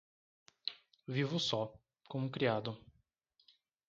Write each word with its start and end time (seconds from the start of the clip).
Vivo 1.07 1.37
só, 1.39 1.71
com 2.09 2.21
um 2.23 2.27
criado. 2.31 2.75